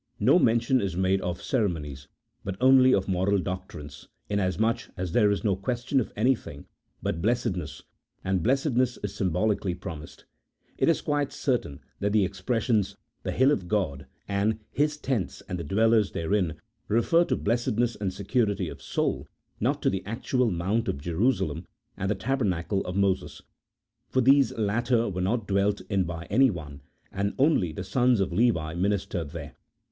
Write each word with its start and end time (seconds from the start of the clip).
no 0.19 0.39
mention 0.39 0.81
is 0.81 0.97
made 0.97 1.21
of 1.21 1.37
ceremo 1.37 1.79
nies, 1.79 2.07
but 2.43 2.57
only 2.59 2.91
of 2.91 3.07
moral 3.07 3.37
doctrines, 3.37 4.07
inasmuch 4.31 4.89
as 4.97 5.11
there 5.11 5.29
is 5.29 5.43
no 5.43 5.55
question 5.55 5.99
of 5.99 6.11
anything 6.15 6.65
but 7.03 7.21
blessedness, 7.21 7.83
and 8.23 8.41
blessedness 8.41 8.97
is 9.03 9.13
symbolically 9.13 9.75
promised: 9.75 10.25
it 10.79 10.89
is 10.89 11.01
quite 11.01 11.31
certain 11.31 11.79
that 11.99 12.13
the 12.13 12.25
expres 12.25 12.63
sions," 12.63 12.95
the 13.21 13.31
hill 13.31 13.51
of 13.51 13.67
God," 13.67 14.07
and" 14.27 14.57
His 14.81 14.97
tents 14.97 15.41
and 15.47 15.59
the 15.59 15.63
dwellers 15.63 16.13
therein," 16.13 16.55
refer 16.87 17.23
to 17.25 17.35
blessedness 17.35 17.95
and 17.95 18.11
security 18.11 18.69
of 18.69 18.81
soul, 18.81 19.27
not 19.59 19.83
to 19.83 19.91
the 19.91 20.03
actual 20.03 20.49
mount 20.49 20.87
of 20.87 20.97
Jerusalem 20.97 21.67
and 21.95 22.09
the 22.09 22.15
tabernacle 22.15 22.83
of 22.87 22.95
Moses, 22.95 23.43
for 24.09 24.21
these 24.21 24.51
latter 24.57 25.07
were 25.07 25.21
not 25.21 25.47
dwelt 25.47 25.81
in 25.91 26.05
by 26.05 26.25
anyone, 26.31 26.81
and 27.11 27.35
only 27.37 27.71
the 27.71 27.83
sons 27.83 28.19
of 28.19 28.33
Levi 28.33 28.73
ministered 28.73 29.29
there. 29.29 29.55